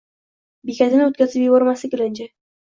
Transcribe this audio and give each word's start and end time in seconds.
Bekatini 0.69 1.05
o’tkazib 1.09 1.45
yubormaslik 1.49 1.95
ilinj. 1.99 2.25